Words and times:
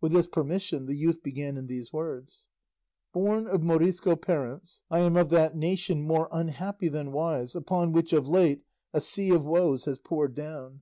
With 0.00 0.12
this 0.12 0.26
permission 0.26 0.86
the 0.86 0.94
youth 0.96 1.22
began 1.22 1.58
in 1.58 1.66
these 1.66 1.92
words. 1.92 2.46
"Born 3.12 3.46
of 3.46 3.62
Morisco 3.62 4.16
parents, 4.16 4.80
I 4.90 5.00
am 5.00 5.18
of 5.18 5.28
that 5.28 5.54
nation, 5.54 6.00
more 6.00 6.30
unhappy 6.32 6.88
than 6.88 7.12
wise, 7.12 7.54
upon 7.54 7.92
which 7.92 8.14
of 8.14 8.26
late 8.26 8.62
a 8.94 9.02
sea 9.02 9.28
of 9.28 9.44
woes 9.44 9.84
has 9.84 9.98
poured 9.98 10.34
down. 10.34 10.80